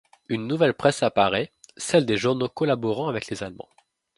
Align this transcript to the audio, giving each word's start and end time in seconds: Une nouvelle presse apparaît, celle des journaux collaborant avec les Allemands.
Une 0.29 0.47
nouvelle 0.47 0.73
presse 0.73 1.03
apparaît, 1.03 1.51
celle 1.77 2.07
des 2.07 2.17
journaux 2.17 2.49
collaborant 2.49 3.07
avec 3.07 3.27
les 3.27 3.43
Allemands. 3.43 3.69